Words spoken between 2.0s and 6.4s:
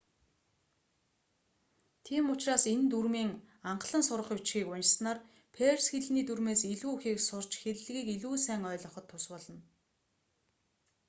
тийм учраас энэ дүрмийн анхлан сурах бичгийг уншсанаар перс хэлний